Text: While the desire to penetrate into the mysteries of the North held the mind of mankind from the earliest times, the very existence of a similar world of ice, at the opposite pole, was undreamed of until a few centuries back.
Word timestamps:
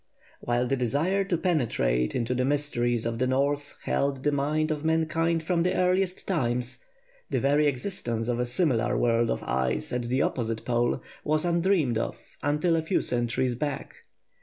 While 0.39 0.65
the 0.65 0.75
desire 0.75 1.23
to 1.25 1.37
penetrate 1.37 2.15
into 2.15 2.33
the 2.33 2.43
mysteries 2.43 3.05
of 3.05 3.19
the 3.19 3.27
North 3.27 3.77
held 3.83 4.23
the 4.23 4.31
mind 4.31 4.71
of 4.71 4.83
mankind 4.83 5.43
from 5.43 5.61
the 5.61 5.75
earliest 5.75 6.27
times, 6.27 6.79
the 7.29 7.39
very 7.39 7.67
existence 7.67 8.27
of 8.27 8.39
a 8.39 8.47
similar 8.47 8.97
world 8.97 9.29
of 9.29 9.43
ice, 9.43 9.93
at 9.93 10.05
the 10.05 10.23
opposite 10.23 10.65
pole, 10.65 11.03
was 11.23 11.45
undreamed 11.45 11.99
of 11.99 12.17
until 12.41 12.75
a 12.75 12.81
few 12.81 12.99
centuries 13.01 13.53
back. 13.53 13.93